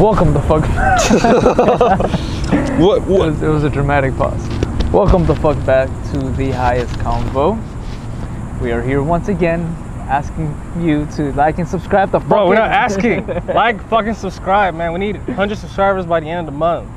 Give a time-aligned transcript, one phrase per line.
[0.00, 0.64] Welcome the fuck.
[2.80, 3.02] What?
[3.02, 4.48] it, was, it was a dramatic pause.
[4.90, 7.60] Welcome the fuck back to the highest convo.
[8.62, 9.60] We are here once again,
[10.08, 12.12] asking you to like and subscribe.
[12.12, 13.26] The fuck Bro, we're not asking.
[13.48, 14.94] like, fucking subscribe, man.
[14.94, 16.88] We need 100 subscribers by the end of the month.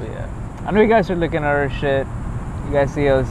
[0.00, 2.06] yeah, I know you guys are looking at our shit.
[2.66, 3.28] You guys see us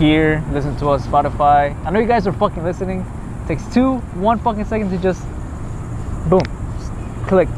[0.00, 1.76] here, listen to us Spotify.
[1.86, 3.06] I know you guys are fucking listening.
[3.46, 5.22] takes two, one fucking second to just
[6.28, 6.42] boom,
[6.76, 7.48] just click,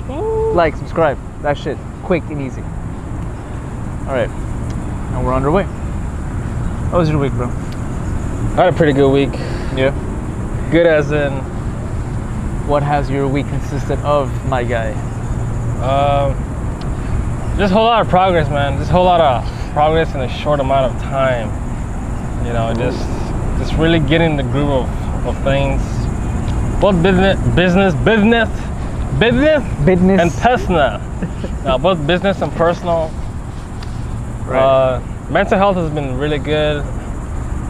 [0.59, 1.17] like, subscribe.
[1.43, 2.61] That shit, quick and easy.
[2.61, 5.63] All right, and we're underway.
[6.91, 7.47] How was your week, bro?
[7.47, 9.33] I had a pretty good week.
[9.77, 9.95] Yeah.
[10.73, 11.33] Good as in,
[12.67, 14.91] What has your week consisted of, my guy?
[15.81, 16.35] um,
[17.57, 18.79] just a whole lot of progress, man.
[18.79, 21.49] Just a whole lot of progress in a short amount of time.
[22.45, 22.99] You know, just
[23.59, 25.81] just really getting the groove of, of things.
[26.81, 28.49] Both business, business, business,
[29.19, 30.21] business, Business.
[30.21, 30.99] and personal.
[31.65, 33.11] now, both business and personal.
[34.47, 34.59] right.
[34.61, 36.83] Uh, mental health has been really good.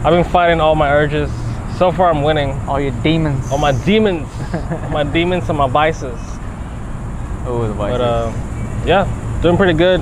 [0.03, 1.29] I've been fighting all my urges.
[1.77, 2.51] So far, I'm winning.
[2.67, 3.51] All your demons.
[3.51, 4.27] All my demons,
[4.83, 6.19] all my demons and my vices.
[7.47, 7.97] oh, the vices.
[7.97, 10.01] But uh, yeah, doing pretty good.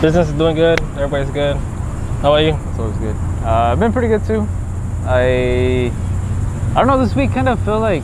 [0.00, 0.80] Business is doing good.
[0.96, 1.56] Everybody's good.
[2.22, 2.54] How about you?
[2.70, 3.16] It's always good.
[3.44, 4.46] Uh, I've been pretty good too.
[5.06, 5.92] I
[6.70, 6.98] I don't know.
[7.04, 8.02] This week kind of feel like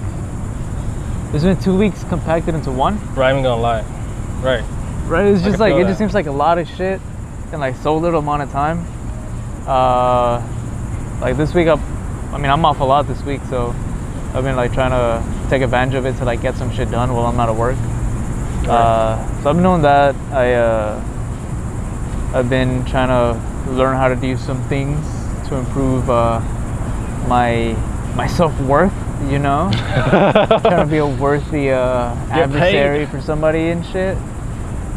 [1.32, 2.98] it's been two weeks compacted into one.
[3.14, 3.82] Bro, I ain't gonna lie.
[4.42, 4.64] Right.
[5.06, 5.26] Right?
[5.26, 7.00] It's just like it just seems like a lot of shit
[7.52, 8.84] in like so little amount of time.
[9.66, 10.40] Uh,
[11.20, 11.74] like this week, I,
[12.32, 13.74] I mean, I'm off a lot this week, so
[14.34, 17.12] I've been like trying to take advantage of it to like get some shit done
[17.14, 17.76] while I'm not at work.
[18.68, 20.14] Uh, so I've been doing that.
[20.32, 21.04] I uh,
[22.34, 25.04] I've been trying to learn how to do some things
[25.48, 26.40] to improve uh,
[27.26, 27.76] my
[28.14, 28.92] my self worth.
[29.28, 32.76] You know, trying to be a worthy uh, Get paid.
[32.76, 34.16] adversary for somebody and shit.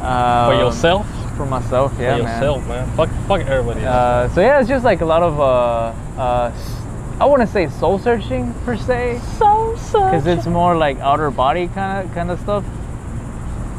[0.01, 1.05] Um, For yourself?
[1.37, 2.33] For myself, yeah, For man.
[2.41, 2.95] yourself, man.
[2.95, 3.81] Fuck, fuck everybody.
[3.81, 3.95] else.
[3.95, 6.77] Uh, so yeah, it's just like a lot of uh, uh, s-
[7.19, 10.19] I wouldn't say soul searching per se, Soul searching.
[10.21, 12.63] because it's more like outer body kind of kind of stuff,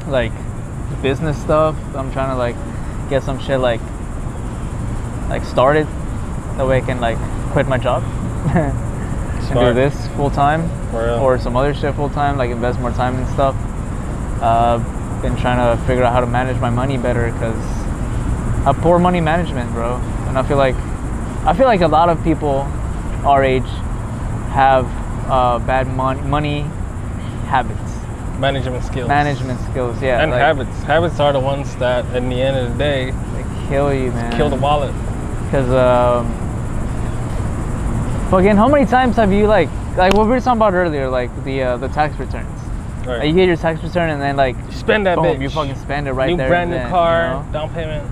[0.09, 0.33] like
[1.03, 1.75] business stuff.
[1.97, 2.57] I'm trying to like
[3.11, 3.81] get some shit like
[5.31, 5.87] like started,
[6.59, 7.19] that way I can like
[7.53, 8.03] quit my job
[9.51, 10.63] and do this full time
[11.21, 13.55] or some other shit full time, like invest more time and stuff.
[14.41, 14.79] Uh,
[15.23, 18.99] been trying to figure out how to manage my money better because I have poor
[18.99, 19.97] money management, bro.
[20.29, 20.77] And I feel like
[21.47, 22.67] I feel like a lot of people
[23.25, 23.69] our age
[24.53, 24.87] have
[25.31, 26.61] uh, bad mon- money
[27.49, 27.81] habits,
[28.39, 29.09] management skills.
[29.09, 30.01] management skills.
[30.03, 30.83] Yeah, and like, habits.
[30.83, 34.37] Habits are the ones that, in the end of the day, they kill you, man.
[34.37, 34.95] kill the wallet.
[35.45, 36.27] Because um,
[38.35, 41.31] fucking, how many times have you like like what we were talking about earlier, like
[41.45, 42.49] the uh, the tax returns?
[43.07, 43.19] Right.
[43.19, 45.43] Like, you get your tax return and then like Spend that boom, bitch.
[45.43, 46.49] you fucking spend it right new there.
[46.49, 47.53] brand and new car, you know?
[47.53, 48.11] down payment,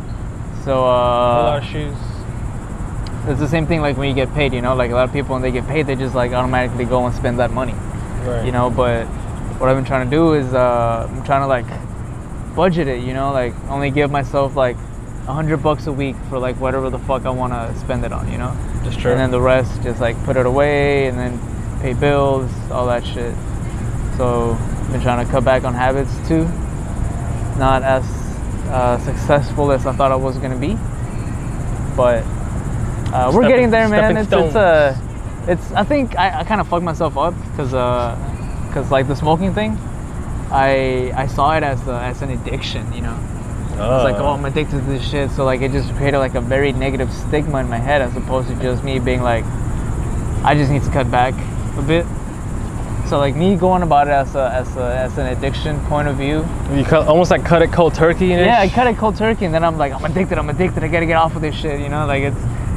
[0.65, 1.97] So a lot uh, of shoes.
[3.27, 4.53] it's the same thing like when you get paid.
[4.53, 6.85] You know, like a lot of people when they get paid, they just like automatically
[6.85, 7.73] go and spend that money.
[7.73, 8.45] Right.
[8.47, 9.07] You know, but
[9.59, 11.67] what I've been trying to do is uh, I'm trying to like
[12.55, 13.03] budget it.
[13.03, 14.77] You know, like only give myself like
[15.27, 18.31] hundred bucks a week for like whatever the fuck I want to spend it on.
[18.31, 18.57] You know.
[18.85, 19.13] Just true.
[19.13, 21.39] And then the rest, just like put it away and then
[21.81, 23.35] pay bills, all that shit.
[24.17, 24.59] So,
[24.91, 26.45] been trying to cut back on habits too.
[27.59, 28.05] Not as
[28.69, 30.75] uh, successful as I thought I was gonna be,
[31.97, 32.25] but
[33.13, 34.17] uh, we're Stepping- getting there, man.
[34.17, 34.97] It's it's uh,
[35.47, 35.73] it's.
[35.73, 38.17] I think I, I kind of fucked myself up because uh,
[38.73, 39.77] cause like the smoking thing,
[40.51, 43.19] I I saw it as a, as an addiction, you know.
[43.85, 45.31] It's like, oh, I'm addicted to this shit.
[45.31, 48.49] So like, it just created like a very negative stigma in my head, as opposed
[48.49, 49.45] to just me being like,
[50.45, 51.35] I just need to cut back
[51.79, 52.07] a bit.
[53.09, 56.17] So like me going about it as a as a as an addiction point of
[56.17, 56.47] view.
[56.75, 58.29] You cut, almost like cut it cold turkey.
[58.29, 60.39] Yeah, I cut it cold turkey, and then I'm like, I'm addicted.
[60.39, 60.83] I'm addicted.
[60.83, 61.81] I gotta get off of this shit.
[61.81, 62.37] You know, like it's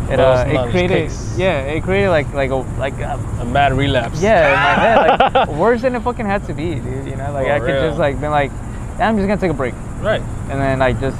[0.09, 4.21] it uh, it created yeah it created like like a like a, A bad relapse.
[4.21, 7.07] yeah in my head like worse than it fucking had to be, dude.
[7.07, 7.87] You know, like For I could real.
[7.87, 8.51] just like been like,
[8.99, 9.73] I'm just gonna take a break.
[10.05, 10.21] Right.
[10.21, 11.17] and then I just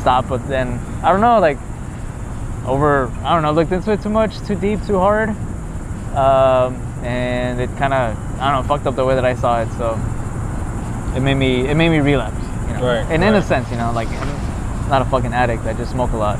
[0.00, 0.28] stopped.
[0.28, 1.58] But then I don't know, like
[2.64, 5.30] over I don't know, looked into it too much, too deep, too hard,
[6.14, 9.62] um, and it kind of I don't know fucked up the way that I saw
[9.62, 9.68] it.
[9.78, 9.98] So
[11.16, 12.40] it made me it made me relapse.
[12.68, 12.86] You know?
[12.86, 15.64] Right, And in a sense, you know, like I'm not a fucking addict.
[15.64, 16.38] I just smoke a lot.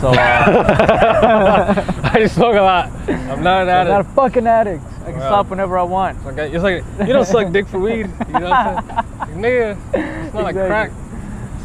[0.00, 2.86] So uh, I just smoke a lot.
[3.08, 4.10] I'm not an I'm not a addict.
[4.14, 4.82] fucking addict.
[5.02, 5.26] I can Wow.
[5.26, 6.24] stop whenever I want.
[6.26, 8.08] Okay, It's like you don't suck dick for weed.
[8.28, 8.96] You know what I'm saying?
[9.18, 10.90] Like, nigga, it's not like crack.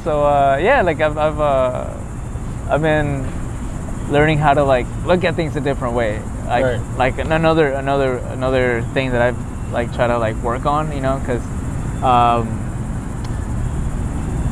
[0.04, 1.94] So uh, yeah, like I've I've uh,
[2.70, 3.24] I've been
[4.12, 6.20] learning how to like look at things a different way.
[6.48, 6.82] Like Right.
[6.98, 11.20] like another another another thing that I've like try to like work on, you know,
[11.20, 11.42] because
[12.04, 12.50] um,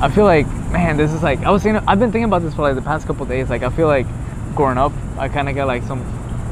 [0.02, 1.84] I feel like, man, this is like I was thinking.
[1.88, 3.50] I've been thinking about this for like the past couple days.
[3.50, 4.08] Like I feel like
[4.56, 6.02] growing up, I kind of got like some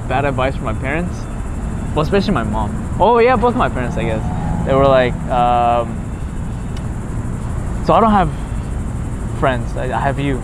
[0.07, 1.15] bad advice from my parents.
[1.95, 2.97] Well, especially my mom.
[2.99, 4.65] Oh yeah, both my parents, I guess.
[4.65, 5.87] They were like, um,
[7.85, 9.75] so I don't have friends.
[9.75, 10.37] I, I have you,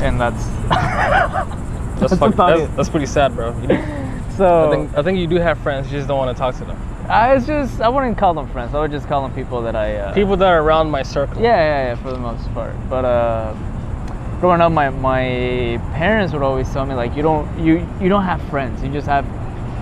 [0.00, 0.44] and that's
[2.00, 3.50] That's, That's fuck, that's, that's pretty sad, bro.
[3.60, 3.68] You
[4.36, 4.68] so.
[4.68, 5.92] I think I think you do have friends.
[5.92, 6.78] You just don't want to talk to them.
[7.10, 8.72] I it's just I wouldn't call them friends.
[8.72, 11.42] I would just call them people that I uh, People that are around my circle.
[11.42, 12.72] Yeah, yeah, yeah, for the most part.
[12.88, 13.52] But uh,
[14.38, 18.22] growing up, my my parents would always tell me like you don't you you don't
[18.22, 18.80] have friends.
[18.82, 19.26] You just have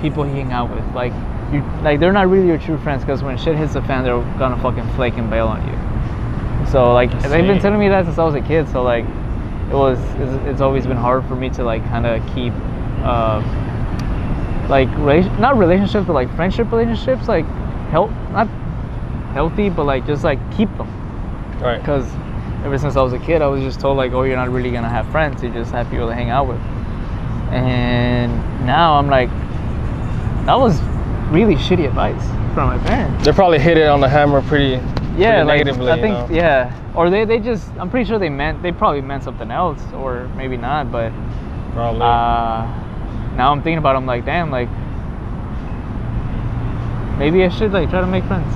[0.01, 0.85] people you hang out with.
[0.95, 1.13] Like
[1.53, 4.23] you like they're not really your true friends because when shit hits the fan, they're
[4.39, 6.67] gonna fucking flake and bail on you.
[6.71, 8.69] So like they've been telling me that since I was a kid.
[8.71, 12.25] So like it was it's, it's always been hard for me to like kind of
[12.35, 12.55] keep.
[13.05, 13.43] Uh,
[14.69, 17.47] like rela- not relationships but like friendship relationships like
[17.91, 18.47] help not
[19.33, 20.89] healthy but like just like keep them
[21.61, 21.79] Right.
[21.81, 22.07] because
[22.65, 24.71] ever since I was a kid, I was just told like, oh, you're not really
[24.71, 25.43] gonna have friends.
[25.43, 26.61] You just have people to hang out with.
[27.53, 28.33] And
[28.67, 29.29] now I'm like,
[30.47, 30.81] that was
[31.31, 32.23] really shitty advice
[32.55, 33.25] from my parents.
[33.25, 34.81] They probably hit it on the hammer pretty.
[35.17, 35.91] Yeah, pretty like negatively.
[35.91, 36.37] I you think know?
[36.37, 39.83] yeah, or they they just I'm pretty sure they meant they probably meant something else
[39.95, 41.11] or maybe not, but
[41.73, 42.03] Probably.
[42.03, 42.67] uh,
[43.39, 44.69] now I'm thinking about it, I'm like, damn, like
[47.19, 48.55] maybe I should like try to make friends.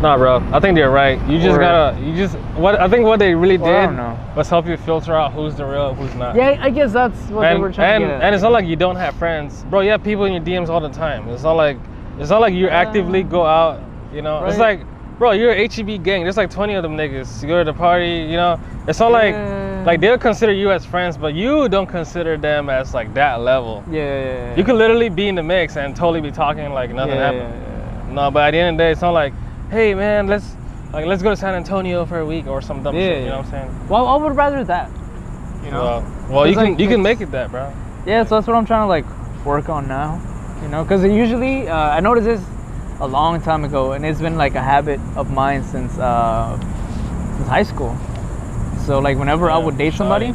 [0.00, 0.36] Nah, bro.
[0.52, 1.20] I think they're right.
[1.28, 2.00] You just Or- gotta.
[2.00, 2.36] You just.
[2.56, 3.90] What I think what they really did
[4.36, 6.36] was help you filter out who's the real, who's not.
[6.36, 8.22] Yeah, I guess that's what and they were trying and, to get at.
[8.22, 9.80] and it's not like you don't have friends, bro.
[9.80, 11.28] You have people in your DMs all the time.
[11.28, 11.78] It's not like
[12.20, 13.80] it's not like you uh, actively go out.
[14.14, 14.80] You know, it's like,
[15.18, 16.22] bro, you're a HEB gang.
[16.22, 17.42] There's like 20 of them niggas.
[17.42, 18.20] You go to the party.
[18.30, 19.18] You know, it's not Yeah.
[19.18, 19.34] like
[19.96, 23.82] they'll consider you as friends, but you don't consider them as like that level.
[23.90, 24.56] yeah, yeah, yeah.
[24.56, 28.14] You could literally be in the mix and totally be talking like nothing yeah, happened.
[28.14, 29.32] No, but at the end of the day, it's not like,
[29.70, 30.54] hey man, let's
[30.92, 33.22] like let's go to San Antonio for a week or some dumb shit.
[33.22, 33.88] You know what I'm saying?
[33.88, 34.90] Well, I would rather that.
[35.64, 35.82] You know.
[35.82, 37.72] Well, well, you It's can like- you can make it that, bro.
[38.06, 39.04] Yeah, so that's what I'm trying to like
[39.44, 40.20] work on now.
[40.62, 42.42] You know, because usually uh, I noticed this
[43.00, 46.58] a long time ago, and it's been like a habit of mine since uh,
[47.36, 47.96] since high school.
[48.88, 50.32] So like whenever I would date somebody,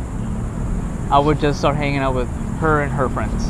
[1.10, 2.30] I would just start hanging out with
[2.60, 3.44] her and her friends.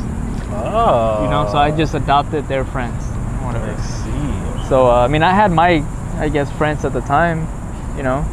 [0.50, 1.24] Oh.
[1.24, 3.04] You know, so I just adopted their friends,
[3.44, 3.70] whatever.
[3.70, 4.68] I see.
[4.70, 5.84] So uh, I mean, I had my,
[6.16, 7.40] I guess, friends at the time,
[7.98, 8.24] you know,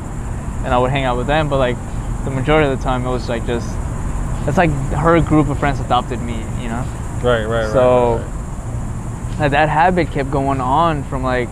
[0.63, 1.49] and I would hang out with them.
[1.49, 1.75] But like
[2.23, 3.67] the majority of the time, it was like just,
[4.47, 6.85] it's like her group of friends adopted me, you know.
[7.21, 7.69] Right, right, right.
[7.73, 9.39] So- right, right.
[9.41, 11.49] Like, that habit kept going on from like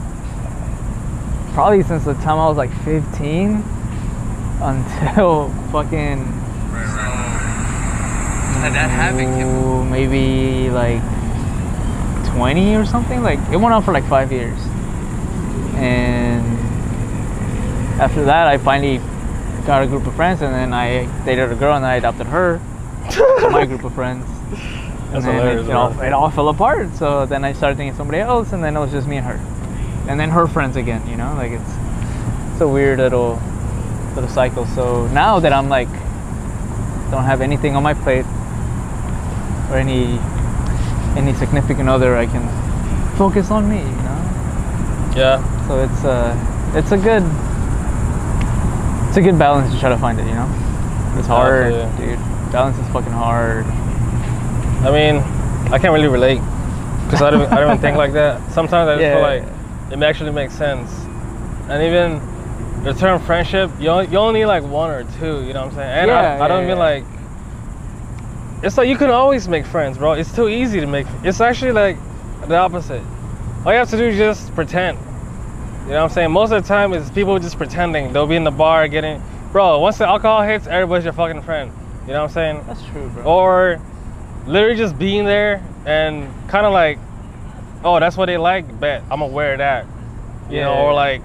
[1.54, 3.64] probably since the time I was like 15
[4.62, 6.20] until fucking.
[8.60, 11.02] Like that habit kept ooh, maybe like
[12.36, 13.22] 20 or something.
[13.22, 14.60] Like it went on for like five years,
[15.76, 16.46] and
[18.02, 18.98] after that, I finally
[19.66, 22.60] got a group of friends, and then I dated a girl, and I adopted her,
[23.12, 24.26] to my group of friends.
[25.12, 26.94] That's and then hilarious, it, it, all, it all fell apart.
[26.96, 29.40] So then I started thinking somebody else, and then it was just me and her,
[30.08, 31.08] and then her friends again.
[31.10, 31.72] You know, like it's
[32.52, 33.42] it's a weird little
[34.16, 34.66] little cycle.
[34.68, 35.90] So now that I'm like
[37.12, 38.26] don't have anything on my plate
[39.72, 40.20] or any
[41.18, 42.46] any significant other, I can
[43.18, 43.80] focus on me.
[43.80, 45.68] You know, Yeah.
[45.68, 46.36] so it's uh
[46.76, 47.24] it's a good
[49.10, 50.26] it's a good balance to try to find it.
[50.28, 50.50] You know,
[51.18, 52.20] it's hard, Yeah, dude.
[52.52, 53.66] Balance is fucking hard.
[54.86, 55.18] I mean,
[55.74, 56.42] I can't really relate
[57.06, 58.40] because I don't I don't think like that.
[58.52, 59.14] Sometimes I just Yeah.
[59.16, 59.44] feel like
[59.92, 60.92] it actually makes sense,
[61.70, 62.22] and even
[62.84, 65.46] the term friendship, you only, you only need like one or two.
[65.46, 65.90] You know what I'm saying?
[65.90, 67.04] And Yeah, I, I don't yeah, mean like.
[68.62, 70.14] It's like you can always make friends, bro.
[70.14, 71.08] It's too easy to make.
[71.24, 71.98] It's actually like
[72.48, 73.04] the opposite.
[73.66, 74.98] All you have to do is just pretend.
[74.98, 76.32] You know what I'm saying?
[76.32, 78.14] Most of the time, is people just pretending.
[78.14, 79.22] They'll be in the bar getting,
[79.52, 79.80] bro.
[79.80, 81.72] Once the alcohol hits, everybody's your fucking friend.
[82.06, 82.64] You know what I'm saying?
[82.68, 83.24] That's true, bro.
[83.24, 83.82] or
[84.46, 87.00] literally just being there and kind of like,
[87.84, 88.80] oh, that's what they like.
[88.80, 89.86] Bet I'm gonna wear that,
[90.50, 91.22] you know, or like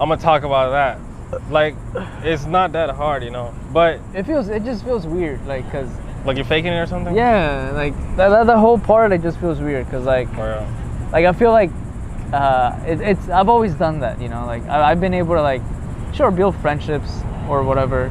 [0.00, 1.50] I'm gonna talk about that.
[1.50, 1.76] Like,
[2.24, 3.54] it's not that hard, you know.
[3.72, 5.88] But it feels it just feels weird, like cause
[6.24, 7.14] like you're faking it or something.
[7.14, 11.10] yeah, like that, that the whole part it just feels weird, cause like Or, uh,
[11.12, 11.70] like I feel like
[12.32, 14.46] uh, it, it's I've always done that, you know.
[14.46, 15.62] Like I, I've been able to like
[16.14, 18.08] sure build friendships or whatever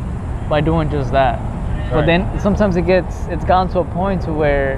[0.48, 1.40] by doing just that.
[1.92, 4.78] But then sometimes it gets it's gotten to a point to where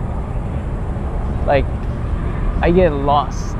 [1.45, 1.65] like
[2.63, 3.57] I get lost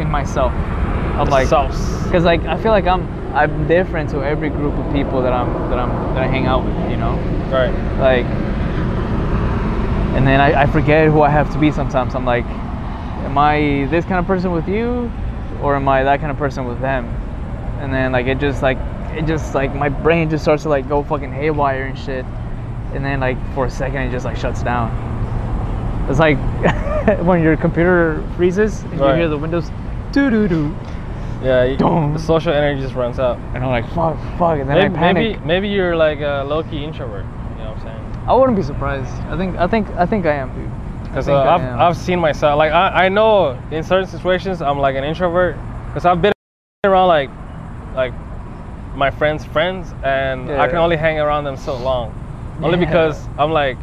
[0.00, 0.52] in myself.
[0.52, 2.05] I'm like sauce.
[2.16, 5.68] Because like I feel like I'm I'm different to every group of people that I'm
[5.68, 7.12] that I'm that I hang out with, you know
[7.52, 7.74] Right.
[8.00, 8.24] like
[10.16, 12.14] and then I, I forget who I have to be sometimes.
[12.14, 15.12] I'm like, am I this kind of person with you
[15.60, 17.04] or am I that kind of person with them?
[17.80, 18.78] And then like it just like
[19.14, 22.24] it just like my brain just starts to like go fucking haywire and shit,
[22.94, 24.88] and then like for a second it just like shuts down.
[26.08, 26.38] It's like
[27.26, 29.70] when your computer freezes and you hear the windows
[30.12, 30.74] doo doo doo,
[31.42, 32.12] Yeah, you, Dum.
[32.14, 33.36] the social energy just runs out.
[33.54, 35.14] and I'm like fuck fuck, and then Maybe, I panic.
[35.40, 37.24] maybe maybe you're like a low key introvert.
[37.24, 38.28] You know what I'm saying?
[38.28, 39.10] I wouldn't be surprised.
[39.30, 40.70] I think I think I think I am, dude.
[41.02, 41.80] Because uh, I I've, am.
[41.80, 45.56] I've seen myself like I, I know in certain situations I'm like an introvert
[45.88, 46.32] because I've been
[46.84, 47.30] around like
[47.94, 48.12] like
[48.94, 52.14] my friends' friends and I can only hang around them so long,
[52.62, 53.76] only because I'm like,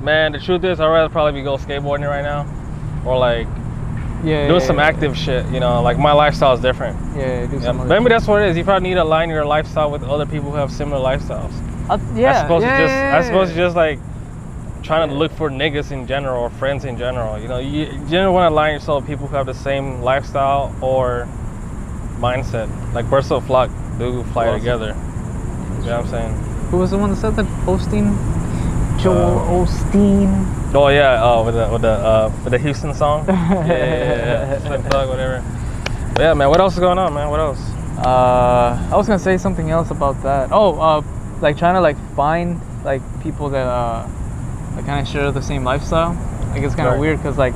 [0.00, 2.46] man, the truth is I'd rather probably be go skateboarding right now,
[3.04, 3.48] or like
[4.24, 4.86] yeah, doing yeah, some yeah.
[4.86, 5.46] active shit.
[5.46, 6.98] You know, like my lifestyle is different.
[7.16, 8.56] Yeah, do Yeah, some maybe that's what it is.
[8.56, 11.52] You probably need to align your lifestyle with other people who have similar lifestyles.
[11.88, 13.98] Uh, yeah, I suppose yeah, just I suppose just like
[14.82, 17.38] trying to look for niggas in general or friends in general.
[17.38, 20.02] You know, you, you don't want to align yourself with people who have the same
[20.02, 21.26] lifestyle or
[22.18, 22.68] mindset.
[22.92, 24.60] Like birds of a flock do fly Awesome.
[24.60, 24.86] together.
[24.88, 26.34] You know what I'm saying?
[26.70, 27.46] Who was the one that said that?
[27.66, 28.16] Osteen?
[29.04, 30.30] Joel Uh, Osteen.
[30.74, 33.24] Oh yeah, oh with the with the uh, with the Houston song.
[33.28, 34.58] yeah, yeah, yeah, yeah.
[34.66, 35.44] Slim Thug, whatever.
[36.14, 36.48] But yeah, man.
[36.48, 37.28] What else is going on, man?
[37.28, 37.60] What else?
[37.98, 40.48] Uh, I was gonna say something else about that.
[40.52, 41.02] Oh, uh,
[41.42, 44.08] like trying to like find like people that uh,
[44.76, 46.14] that kind of share the same lifestyle.
[46.52, 47.00] Like it's kind of Right.
[47.00, 47.54] weird because like,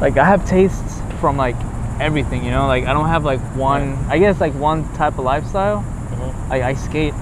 [0.00, 1.56] like I have tastes from like
[2.00, 2.44] everything.
[2.44, 3.98] You know, like I don't have like one.
[4.08, 5.82] I guess like one type of lifestyle.
[6.14, 6.48] Mhm.
[6.48, 7.12] Like I skate,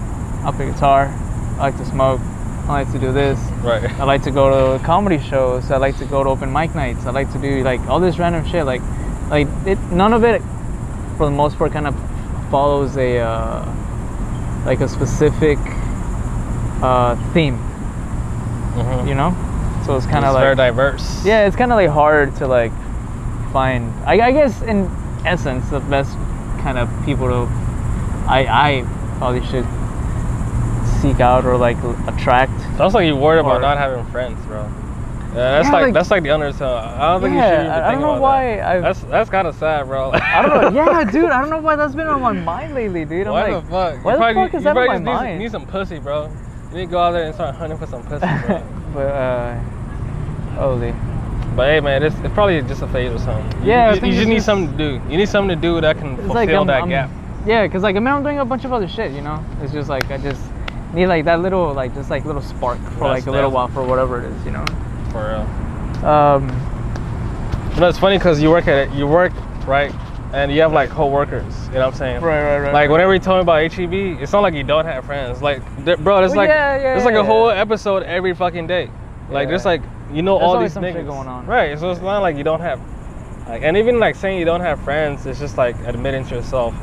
[0.45, 1.07] I play guitar,
[1.57, 2.21] I like to smoke,
[2.69, 3.39] I like to do this.
[3.63, 3.91] Right.
[3.99, 5.71] I like to go to comedy shows.
[5.71, 7.07] I like to go to open mic nights.
[7.07, 8.67] I like to do like all this random shit.
[8.67, 8.83] Like,
[9.31, 9.79] like it.
[9.91, 10.43] None of it,
[11.17, 11.95] for the most part, kind of
[12.51, 13.65] follows a uh,
[14.67, 15.59] like a specific
[16.83, 17.57] uh, theme.
[18.77, 19.09] Mhm.
[19.09, 21.25] You know, so it's kind of like very diverse.
[21.25, 22.73] yeah, it's kind of like hard to like
[23.53, 23.93] find.
[24.05, 24.91] I, I guess in
[25.25, 26.13] essence, the best
[26.61, 27.49] kind of people to
[28.29, 29.65] I I probably should
[31.01, 31.77] seek out or like
[32.07, 32.53] attract.
[32.77, 34.63] Sounds like you're worried about not having friends, bro.
[35.29, 36.79] Yeah, that's Yeah, like, like- that's like the undertone.
[36.85, 38.67] I don't think you Yeah, should even I- I think don't know about why that.
[38.69, 40.11] I've- That's that's kind of sad, bro.
[40.15, 40.85] I don't know.
[40.85, 41.31] Yeah, dude.
[41.31, 43.27] I don't know why that's been on my mind lately, dude.
[43.27, 43.71] I'm Why like, the fuck?
[43.73, 45.39] why you the probably, fuck is you that on my just need, mind?
[45.39, 46.31] need some pussy, bro.
[46.71, 48.63] You need to go out there and start hunting for some pussy, bro.
[48.95, 49.59] but uh,
[50.57, 50.93] holy.
[51.55, 53.65] but hey, man, it's, it's probably just a phase or something.
[53.67, 55.11] Yeah, I you, you just need just- something to do.
[55.11, 57.11] You need something to do that can It's fulfill like I'm, that I'm- gap.
[57.47, 59.43] Yeah, cause like I mean I'm doing a bunch of other shit, you know.
[59.63, 60.41] It's just like I just
[60.95, 63.85] need like that little like just like little spark for like a little while for
[63.85, 64.65] whatever it is, you know.
[65.13, 66.05] For real.
[66.09, 66.49] Um,
[67.75, 68.95] You know, it's funny because you work at it.
[68.95, 69.33] You work
[69.67, 69.93] right,
[70.33, 71.67] and you have like co-workers.
[71.69, 72.23] You know what I'm saying?
[72.23, 72.73] right, right, right.
[72.73, 75.43] Like whenever you told me about HEB, it's not like you don't have friends.
[75.43, 77.21] Like, bro, it's Well, like yeah, yeah, there's like yeah.
[77.21, 78.91] a whole episode every fucking day.
[79.31, 79.73] Like there's Yeah.
[79.73, 81.47] like you know There's all these things going on.
[81.47, 81.79] Right.
[81.79, 82.81] So it's not like you don't have,
[83.47, 86.75] like, and even like saying you don't have friends, it's just like admitting to yourself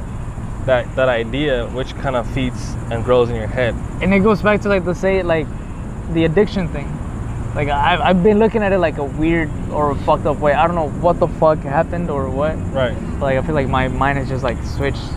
[0.66, 3.76] that that idea, which kind of feeds and grows in your head.
[4.02, 5.48] and it goes back to like the say like
[6.14, 6.92] the addiction thing.
[7.56, 10.54] Like I've I've been looking at it like a weird or a fucked up way.
[10.54, 12.56] I don't know what the fuck happened or what.
[12.74, 12.98] Right.
[13.20, 15.08] like I feel like my mind is just like switched,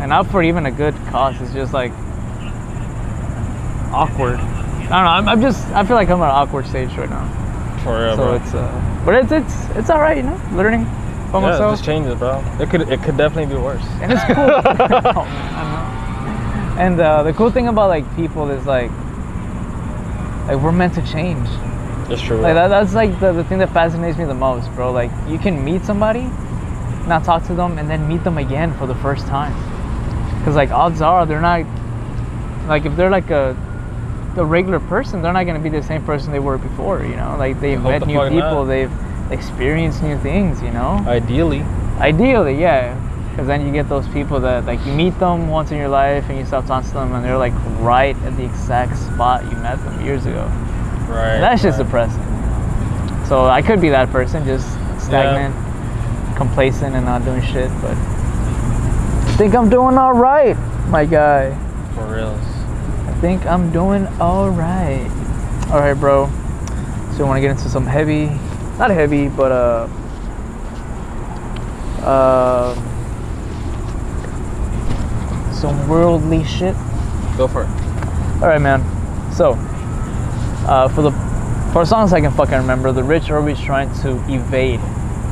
[0.00, 1.40] and not for even a good cause.
[1.40, 1.92] It's just like
[3.92, 4.36] awkward.
[4.36, 5.10] I don't know.
[5.10, 5.66] I'm, I'm just.
[5.68, 7.78] I feel like I'm at an awkward stage right now.
[7.84, 8.54] For real, so it's.
[8.54, 10.40] Uh, but it's it's it's all right, you know.
[10.52, 10.86] Learning
[11.32, 12.44] by yeah, myself, just change it, bro.
[12.60, 13.84] It could it could definitely be worse.
[14.00, 14.36] and it's cool.
[14.36, 16.78] Oh, man, I know.
[16.78, 18.90] And uh, the cool thing about like people is like,
[20.46, 21.48] like we're meant to change.
[22.10, 22.38] It's true.
[22.38, 24.92] Like that, that's like the, the thing that fascinates me the most, bro.
[24.92, 26.24] Like you can meet somebody,
[27.06, 29.52] not talk to them, and then meet them again for the first time.
[30.44, 31.64] Cause like odds are they're not
[32.66, 33.56] like if they're like a
[34.36, 37.02] a regular person, they're not gonna be the same person they were before.
[37.04, 38.64] You know, like they've met the new people, not.
[38.64, 38.90] they've
[39.32, 40.62] experienced new things.
[40.62, 41.62] You know, Ideally.
[41.98, 42.98] ideally, yeah.
[43.36, 46.28] Cause then you get those people that like you meet them once in your life
[46.28, 49.56] and you stop talking to them and they're like right at the exact spot you
[49.58, 50.44] met them years ago.
[51.08, 51.34] Right.
[51.36, 52.20] And that's just depressing.
[53.26, 54.68] So I could be that person, just
[55.02, 55.54] stagnant,
[56.36, 57.70] complacent, and not doing shit.
[57.80, 60.56] But I think I'm doing all right,
[60.88, 61.54] my guy.
[61.94, 62.38] For reals.
[63.08, 65.08] I think I'm doing all right.
[65.70, 66.26] All right, bro.
[67.16, 68.26] So I want to get into some heavy,
[68.82, 69.86] not heavy, but uh,
[72.02, 72.74] uh,
[75.52, 76.74] some worldly shit.
[77.36, 77.68] Go for it.
[78.42, 78.82] All right, man.
[79.32, 79.52] So,
[80.66, 81.12] uh, for the
[81.72, 84.80] for as long as I can fucking remember, the rich are always trying to evade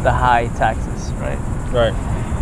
[0.04, 1.38] the high taxes, right?
[1.72, 1.92] Right.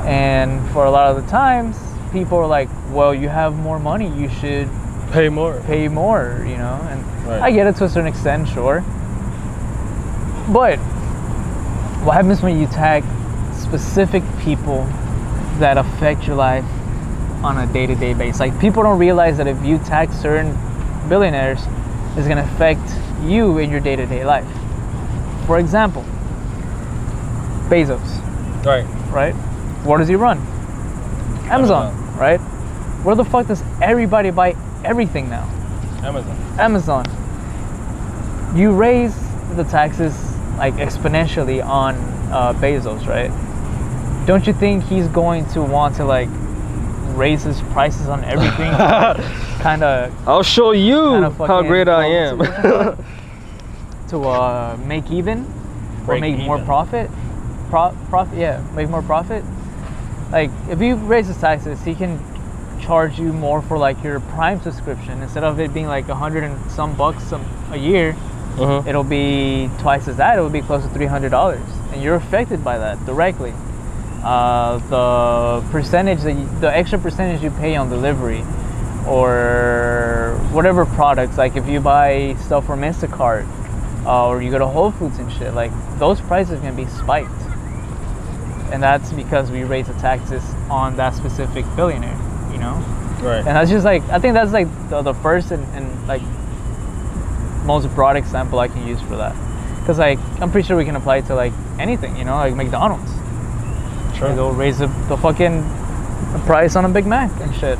[0.04, 1.78] And for a lot of the times,
[2.12, 4.68] people are like, "Well, you have more money, you should
[5.10, 5.54] Pay more.
[5.66, 6.78] pay more," you know.
[6.90, 7.40] And Right.
[7.42, 8.84] I get it to a certain extent, sure.
[10.48, 10.78] But
[12.04, 13.04] what happens when you tag
[13.54, 14.84] specific people
[15.58, 16.64] that affect your life
[17.42, 18.40] on a day-to-day basis.
[18.40, 20.56] Like people don't realize that if you tag certain
[21.08, 21.60] billionaires,
[22.16, 22.80] it's gonna affect
[23.24, 24.46] you in your day-to-day life.
[25.46, 26.04] For example,
[27.68, 28.86] Bezos, Right.
[29.12, 29.34] right?
[29.84, 30.38] What does he run?
[31.50, 32.40] Amazon, right?
[33.04, 35.46] Where the fuck does everybody buy everything now?
[36.02, 36.36] Amazon.
[36.58, 37.04] Amazon.
[38.54, 39.14] You raise
[39.56, 40.14] the taxes
[40.58, 41.94] like exponentially on
[42.32, 43.30] uh, Bezos, right?
[44.26, 46.28] Don't you think he's going to want to like
[47.16, 48.70] raise his prices on everything?
[49.62, 52.38] kind of I'll show you how great I am.
[54.08, 55.44] to uh, make even
[56.02, 57.10] or Break make more profit.
[57.68, 59.44] Pro- profit, yeah, make more profit.
[60.32, 62.18] Like if you raise his taxes, he can
[62.80, 66.44] charge you more for like your Prime subscription instead of it being like a hundred
[66.44, 68.16] and some bucks a, a year.
[68.58, 68.86] Mhm.
[68.86, 70.38] It'll be twice as that.
[70.38, 71.62] It will be close to three hundred dollars,
[71.92, 73.54] and you're affected by that directly.
[74.22, 78.42] Uh, the percentage that you, the extra percentage you pay on delivery,
[79.06, 83.46] or whatever products, like if you buy stuff from Instacart,
[84.04, 87.30] uh, or you go to Whole Foods and shit, like those prices can be spiked,
[88.72, 92.18] and that's because we raise the taxes on that specific billionaire.
[92.52, 92.74] You know.
[93.22, 93.38] Right.
[93.38, 96.22] And that's just like I think that's like the, the first and, and like
[97.68, 99.34] most broad example I can use for that.
[99.80, 102.54] Because like I'm pretty sure we can apply it to like anything, you know, like
[102.56, 103.12] McDonald's.
[104.16, 104.30] Sure.
[104.30, 105.62] They go raise the, the fucking
[106.46, 107.78] price on a Big Mac and shit.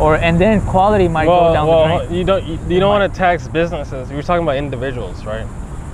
[0.00, 2.18] Or and then quality might well, go down well, the drain.
[2.18, 4.10] you don't you, you don't want to tax businesses.
[4.10, 5.46] You're talking about individuals, right?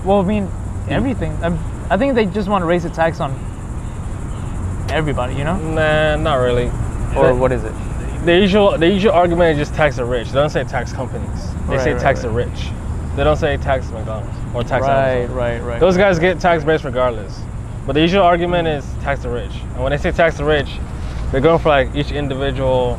[0.04, 0.92] Well, I mean hmm.
[0.92, 1.32] everything.
[1.42, 1.50] i
[1.90, 3.32] I think they just want to raise the tax on
[4.90, 5.58] everybody, you know?
[5.58, 6.68] Nah, not really.
[7.14, 7.74] Or what is it?
[8.24, 10.28] The usual the usual argument is just tax the rich.
[10.28, 11.40] They don't say tax companies.
[11.68, 12.28] They Right, say right, tax right.
[12.28, 12.70] the rich.
[13.16, 15.36] They don't say tax McDonald's or tax right, Amazon.
[15.36, 15.80] right, right.
[15.80, 17.40] Those guys get tax breaks regardless.
[17.86, 19.52] But the usual argument is tax the rich.
[19.74, 20.68] And when they say tax the rich,
[21.30, 22.98] they're going for like each individual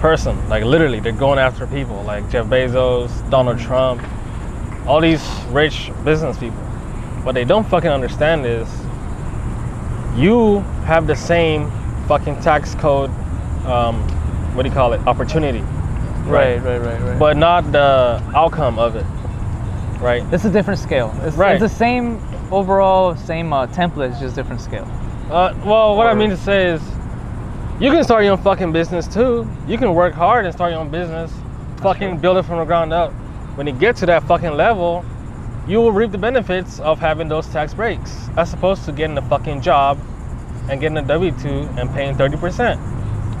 [0.00, 0.48] person.
[0.48, 4.02] Like literally, they're going after people like Jeff Bezos, Donald Trump,
[4.86, 6.58] all these rich business people.
[7.24, 8.68] What they don't fucking understand is
[10.16, 11.70] you have the same
[12.06, 13.10] fucking tax code,
[13.66, 14.00] um,
[14.54, 15.60] what do you call it, opportunity,
[16.24, 17.18] right, right, right, right.
[17.18, 19.04] but not the outcome of it,
[20.00, 20.22] right?
[20.32, 21.14] It's a different scale.
[21.22, 21.52] It's, Right.
[21.54, 24.86] it's the same overall, same uh, template, it's just different scale.
[25.30, 26.82] Uh, well, what I mean to say is,
[27.80, 29.46] you can start your own fucking business too.
[29.66, 31.32] You can work hard and start your own business,
[31.82, 32.18] fucking true.
[32.18, 33.12] build it from the ground up.
[33.56, 35.04] When you get to that fucking level,
[35.66, 39.22] you will reap the benefits of having those tax breaks, as opposed to getting a
[39.28, 39.98] fucking job
[40.70, 42.80] and getting a W two and paying thirty percent.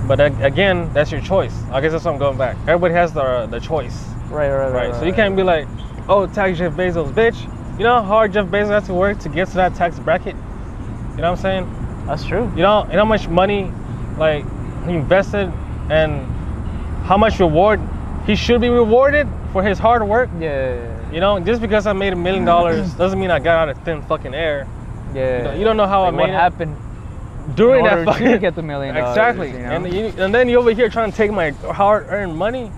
[0.08, 1.54] But again, that's your choice.
[1.72, 2.56] I guess that's what I'm going back.
[2.68, 4.90] Everybody has the the choice, Right, right, right.
[4.90, 4.94] right?
[4.94, 5.66] So you can't be like,
[6.08, 7.40] oh, tax Jeff Bezos, bitch.
[7.78, 10.34] You know how hard Jeff Bezos has to work to get to that tax bracket?
[10.36, 12.04] You know what I'm saying?
[12.06, 12.50] That's true.
[12.56, 13.70] you know, you know how much money
[14.18, 14.44] like
[14.86, 15.52] he invested
[15.90, 16.24] and
[17.04, 17.80] how much reward
[18.26, 20.28] he should be rewarded for his hard work.
[20.40, 23.76] Yeah, You know, just because I made a million dollars doesn't mean I got out
[23.76, 24.66] of thin fucking air.
[25.14, 25.42] yeah.
[25.44, 26.36] don't- you don't know how I Like, what made it.
[26.36, 26.76] happened
[27.54, 29.10] During in that fucking to get the million dollars.
[29.10, 29.70] exactly, you know?
[29.70, 32.72] and you, and then you over here trying to take my hard-earned money.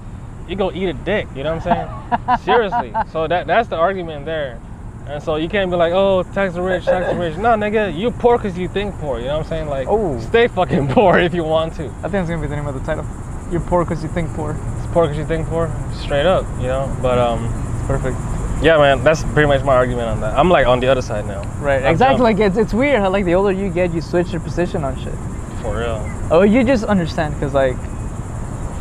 [0.49, 1.27] You go eat a dick.
[1.37, 2.39] You know what I'm saying?
[2.45, 2.93] Seriously.
[3.13, 4.61] So that that's the argument there.
[5.07, 7.37] And so you can't be like, oh, tax the rich, tax the rich.
[7.39, 9.19] No, nigga, you poor because you think poor.
[9.19, 9.69] You know what I'm saying?
[9.69, 10.21] Like, Oh.
[10.21, 11.87] stay fucking poor if you want to.
[12.03, 13.07] I think it's gonna be the name of the title.
[13.51, 14.53] You're poor because you think poor.
[14.77, 16.95] It's poor because you think poor, straight up, you know.
[17.01, 17.47] But um,
[17.79, 18.17] It's perfect.
[18.63, 20.37] yeah, man, that's pretty much my argument on that.
[20.39, 21.83] I'm like on the other side now, Right.
[21.83, 22.23] I've exactly.
[22.25, 24.95] Like it's it's weird how like the older you get, you switch your position on
[25.03, 25.15] shit.
[25.63, 26.05] for real.
[26.31, 27.77] Oh, you just understand because like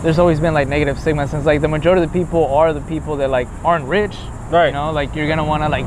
[0.04, 2.82] there's always been like negative stigma since like the majority of the people are the
[2.82, 4.16] people that like aren't rich.
[4.50, 4.68] Right.
[4.68, 5.86] You know, like you're gonna want to like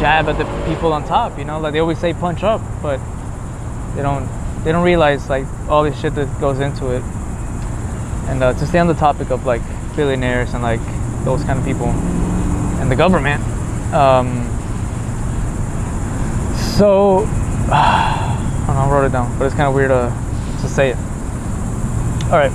[0.00, 1.38] jab at the people on top.
[1.38, 2.98] You know, like they always say punch up, but
[3.94, 4.28] they don't
[4.64, 7.02] they don't realize like all this shit that goes into it.
[8.28, 9.62] And uh, to stay on the topic of like
[9.94, 10.80] billionaires and like
[11.24, 11.88] those kind of people
[12.80, 13.42] and the government.
[13.92, 14.48] Um,
[16.76, 17.18] so
[17.70, 20.08] I don't know, I wrote it down, but it's kind of weird uh,
[20.62, 20.96] to say it.
[22.24, 22.50] All right,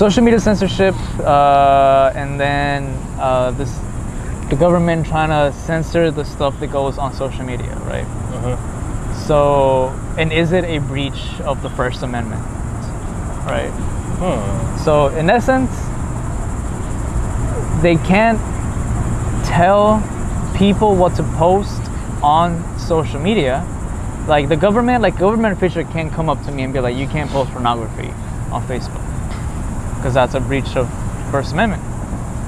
[0.00, 2.84] social media censorship, uh, and then
[3.18, 3.70] uh, this
[4.48, 8.06] the government trying to censor the stuff that goes on social media, right?
[8.06, 8.56] Uh-huh.
[9.26, 12.42] So, and is it a breach of the First Amendment,
[13.44, 13.70] right?
[14.22, 14.84] Hmm.
[14.84, 15.70] So, in essence,
[17.82, 18.40] they can't
[19.44, 20.02] tell
[20.56, 21.82] people what to post
[22.22, 23.66] on social media.
[24.26, 27.06] Like the government, like government official can't come up to me and be like, "You
[27.06, 28.08] can't post pornography
[28.50, 29.09] on Facebook,"
[30.00, 30.88] because that's a breach of
[31.30, 31.82] First Amendment.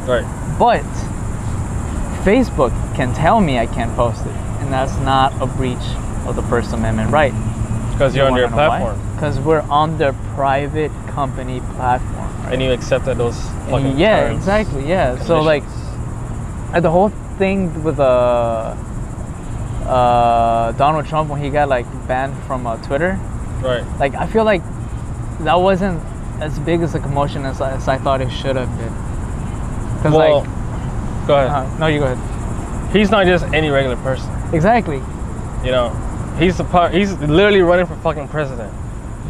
[0.08, 0.24] Right.
[0.58, 0.82] But
[2.24, 5.76] Facebook can tell me I can't post it, and that's not a breach
[6.26, 7.32] of the First Amendment right.
[7.92, 8.98] Because you're on their platform.
[9.14, 12.42] Because we're on their private company platform.
[12.44, 12.54] Right?
[12.54, 13.38] And you accepted those
[13.68, 14.88] fucking yeah, exactly.
[14.88, 15.22] Yeah.
[15.24, 15.62] So like,
[16.72, 18.74] uh, the whole thing with uh,
[19.86, 23.20] uh, Donald Trump when he got like banned from uh, Twitter,
[23.62, 23.84] right.
[24.00, 24.62] like I feel like
[25.40, 26.00] that wasn't
[26.42, 28.92] as big as a commotion as, I- as I thought it should have been.
[30.02, 31.48] Cause Well, like, go ahead.
[31.50, 32.92] uh, no, you go ahead.
[32.92, 34.30] He's not just any regular person.
[34.52, 34.96] Exactly.
[35.64, 35.90] You know,
[36.38, 36.92] he's the part.
[36.92, 38.72] He's literally running for fucking president.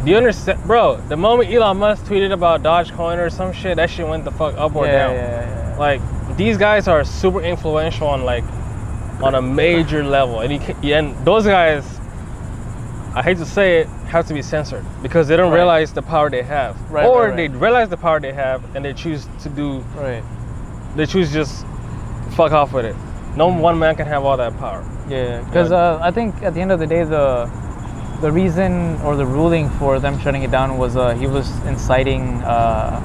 [0.03, 0.97] Do you understand, bro?
[1.07, 4.55] The moment Elon Musk tweeted about Dogecoin or some shit, that shit went the fuck
[4.57, 5.15] up or yeah, down.
[5.15, 5.77] yeah, yeah, yeah.
[5.77, 6.01] Like
[6.35, 8.43] these guys are super influential on like
[9.21, 11.85] on a major level, and he can, and those guys,
[13.15, 15.61] I hate to say it, have to be censored because they don't Right.
[15.61, 18.85] realize the power they have, Right, or right, they realize the power they have and
[18.85, 20.23] they choose to do, Right.
[20.95, 21.65] they choose just
[22.37, 22.95] fuck off with it.
[23.35, 24.83] No one man can have all that power.
[25.09, 27.49] Yeah, because uh, I think at the end of the day, the
[28.21, 28.71] the reason
[29.03, 32.23] or the ruling for them shutting it down was uh, he was inciting,
[32.53, 33.01] uh,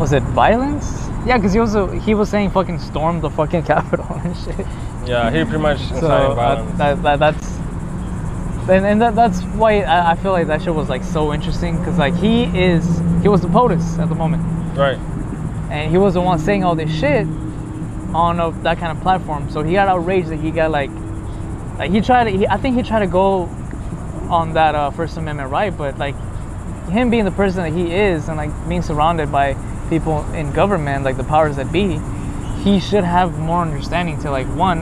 [0.00, 0.86] was it violence?
[1.26, 4.66] Yeah, because he was uh, he was saying fucking storm the fucking capitol and shit.
[5.06, 6.78] Yeah, he pretty much So uh, violence.
[6.78, 7.49] that, that that's
[8.70, 11.78] and, and that, that's why I, I feel like that shit was like so interesting
[11.78, 12.84] because like he is
[13.22, 14.42] he was the POTUS at the moment
[14.76, 14.98] right.
[15.70, 17.26] and he was the one saying all this shit
[18.14, 19.50] on a, that kind of platform.
[19.50, 20.90] So he got outraged that he got like,
[21.78, 22.24] like he tried.
[22.24, 23.42] To, he, I think he tried to go
[24.28, 26.14] on that uh, First Amendment right, but like
[26.88, 29.56] him being the person that he is and like being surrounded by
[29.88, 32.00] people in government, like the powers that be,
[32.62, 34.80] he should have more understanding to like one,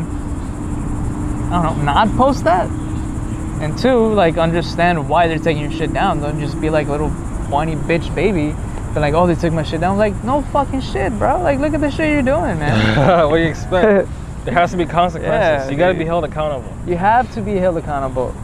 [1.53, 2.69] I don't know, not post that,
[3.61, 6.21] and two, like understand why they're taking your shit down.
[6.21, 7.11] Don't just be like a little
[7.51, 8.55] whiny bitch baby.
[8.95, 9.99] But like, oh, they took my shit down.
[9.99, 11.43] Like, no fucking shit, bro.
[11.43, 13.29] Like, look at the shit you're doing, man.
[13.31, 14.09] what do you expect?
[14.45, 15.67] there has to be consequences.
[15.67, 16.73] Yeah, you got to be held accountable.
[16.87, 18.35] you have to be held accountable.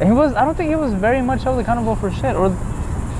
[0.00, 2.34] And he was, I don't think he was very much held accountable for shit.
[2.34, 2.48] Or,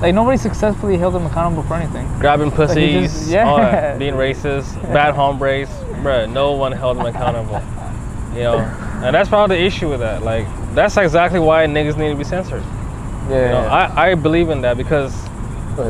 [0.01, 2.05] like, nobody successfully held him accountable for anything.
[2.19, 3.95] Grabbing pussies, just- yeah.
[3.97, 5.69] being racist, bad hombres,
[6.03, 7.61] bruh, no one held him accountable.
[8.33, 10.23] You know, and that's probably the issue with that.
[10.23, 12.63] Like, that's exactly why niggas need to be censored.
[13.29, 13.29] Yeah.
[13.29, 15.13] You know, I, I believe in that because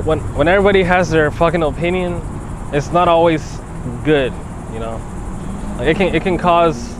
[0.05, 2.21] when when everybody has their fucking opinion,
[2.73, 3.59] it's not always
[4.03, 4.31] good.
[4.73, 5.01] You know,
[5.77, 6.93] like it can it can cause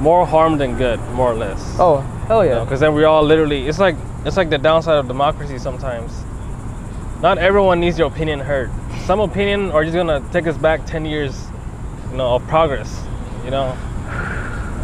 [0.00, 1.76] more harm than good, more or less.
[1.78, 2.62] oh, hell yeah.
[2.62, 6.12] because then we all literally it's like it's like the downside of democracy sometimes
[7.20, 8.70] not everyone needs your opinion heard
[9.06, 11.46] some opinion are just gonna take us back 10 years
[12.12, 13.02] you know of progress
[13.44, 13.76] you know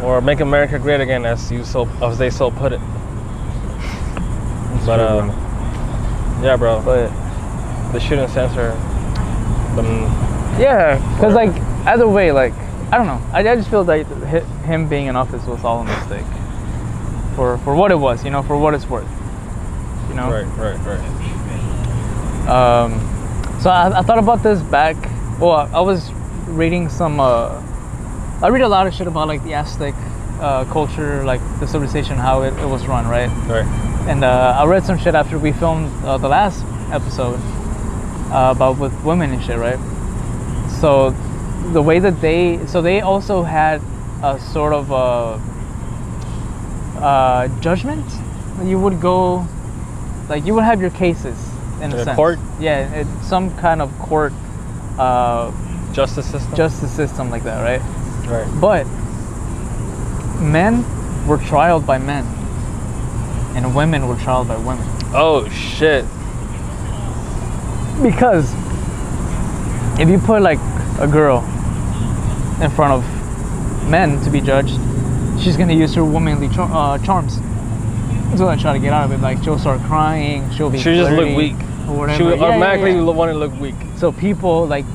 [0.03, 2.81] or make america great again as you so as they so put it
[4.85, 5.29] but true, um
[6.43, 7.11] yeah bro But
[7.91, 8.71] they shouldn't censor
[9.75, 10.25] them
[10.59, 11.53] yeah, because like
[11.85, 12.53] either way, like
[12.91, 13.21] I don't know.
[13.33, 14.07] I, I just feel like
[14.63, 16.25] him being in office was all a mistake.
[17.35, 19.09] For for what it was, you know, for what it's worth.
[20.07, 20.31] You know.
[20.31, 22.99] right right right Um,
[23.59, 24.95] so I, I thought about this back.
[25.39, 26.11] Well, I was
[26.47, 27.19] reading some.
[27.19, 27.61] Uh,
[28.41, 29.93] I read a lot of shit about like the Aztec
[30.39, 33.29] uh, culture, like the civilization, how it, it was run, right?
[33.47, 33.65] right
[34.07, 37.39] And uh, I read some shit after we filmed uh, the last episode
[38.31, 39.79] uh, about with women and shit, right?
[40.81, 41.11] So
[41.71, 43.81] the way that they, so they also had
[44.23, 45.39] a sort of uh
[46.97, 48.05] uh, judgment.
[48.63, 49.45] You would go,
[50.29, 51.37] like you would have your cases
[51.81, 52.15] in a In a sense.
[52.15, 52.39] court?
[52.59, 54.33] Yeah, it, some kind of court
[54.97, 55.51] uh,
[55.91, 57.81] justice system justice system like that, right?
[58.27, 58.85] Right But
[60.41, 60.83] men
[61.27, 62.25] were trialed by men,
[63.55, 64.87] and women were trialed by women.
[65.13, 66.05] oh shit
[68.01, 68.51] Because
[69.99, 70.59] if you put like
[70.99, 71.39] a girl
[72.61, 74.77] in front of men to be judged,
[75.41, 77.39] she's gonna use her womanly char- uh, charms.
[78.37, 79.21] So I try to get out of it.
[79.21, 80.49] Like she'll start crying.
[80.51, 80.77] She'll be.
[80.79, 81.55] she just look weak
[81.87, 82.17] Or whatever.
[82.17, 83.01] she would Yeah, yeah, automatically yeah.
[83.03, 84.85] want to look weak So people like,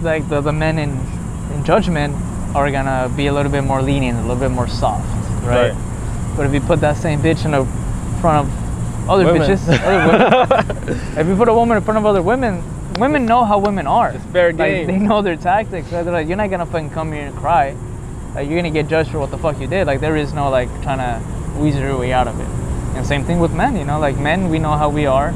[0.00, 0.90] like the, the men in,
[1.54, 2.14] in judgment
[2.54, 5.06] are gonna be a little bit more lenient, a little bit more soft,
[5.44, 5.70] right?
[5.72, 6.36] Right.
[6.36, 7.64] But if you put that same bitch in a
[8.20, 9.42] front of other Women.
[9.42, 10.06] bitches, other
[10.86, 12.62] women, if you put a woman in front of other women,
[12.98, 14.10] women know how women are.
[14.10, 14.86] It's fair Like game.
[14.86, 15.90] they know their tactics.
[15.92, 16.02] Right?
[16.02, 17.76] They're like, you're not gonna fucking come here and cry.
[18.34, 19.86] Like you're gonna get judged for what the fuck you did.
[19.86, 22.46] Like there is no like trying to weasel your way out of it.
[22.96, 23.76] And same thing with men.
[23.76, 25.30] You know, like men, we know how we are.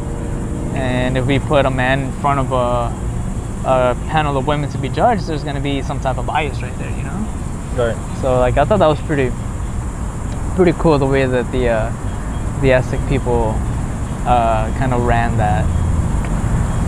[0.75, 2.91] And if we put a man in front of a,
[3.67, 6.77] a panel of women to be judged, there's gonna be some type of bias right
[6.79, 6.91] there.
[6.91, 7.04] You know.
[7.77, 9.31] Right So like I thought that was pretty
[10.57, 13.55] pretty cool the way that the uh, the Aztec people
[14.27, 15.65] uh, kind of ran that.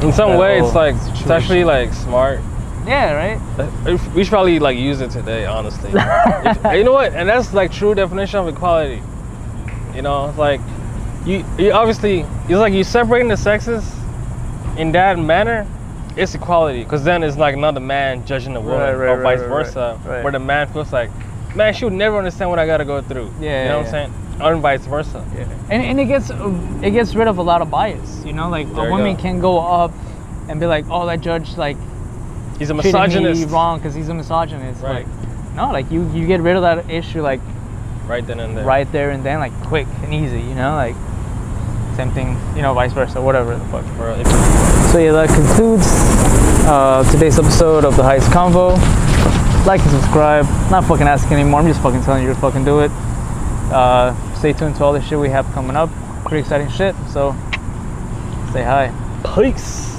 [0.03, 2.41] In some that way, it's like it's actually like smart.
[2.87, 3.41] Yeah, right.
[3.59, 5.91] Uh, We should probably like use it today, honestly.
[6.77, 7.13] You know what?
[7.15, 9.03] And that's like true definition of equality.
[9.95, 10.61] You know, it's like
[11.25, 13.85] you, you obviously it's like you separating the sexes,
[14.77, 15.67] in that manner,
[16.17, 16.83] it's equality.
[16.83, 19.41] Because then it's like not the man judging the woman, Right, right, or right, vice
[19.41, 20.23] right, right, versa, right.
[20.23, 21.11] where the man feels like,
[21.55, 23.31] man, she would never understand what I gotta go through.
[23.41, 24.13] Yeah, you know yeah, what I'm saying?
[24.43, 25.25] Or vice versa.
[25.35, 25.49] Yeah.
[25.71, 28.23] And, and it gets it gets rid of a lot of bias.
[28.25, 29.23] You know, like There a woman go.
[29.23, 29.93] can go up
[30.49, 31.77] and be like, "Oh, that judge like
[32.59, 33.41] He's a misogynist.
[33.47, 35.07] me wrong because he's a misogynist." Right.
[35.07, 37.41] Like, no, like you you get rid of that issue like
[38.07, 38.65] Right then and there.
[38.65, 40.41] right there and then, like quick and easy.
[40.41, 40.95] You know, like
[41.97, 42.39] same thing.
[42.55, 43.85] You know, vice versa, whatever the fuck.
[44.93, 45.87] So yeah, that concludes
[46.67, 48.77] uh, today's episode of the Highest Convo.
[49.67, 50.45] Like and subscribe.
[50.71, 51.61] Not fucking asking anymore.
[51.61, 52.91] I'm just fucking telling you to fucking do it.
[53.73, 55.91] Uh, stay tuned to all the shit we have coming up.
[56.25, 56.95] Pretty exciting shit.
[57.11, 57.33] So
[58.53, 58.93] say hi.
[59.35, 59.96] Peace.